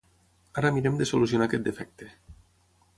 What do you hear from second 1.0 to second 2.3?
de solucionar aquest defecte.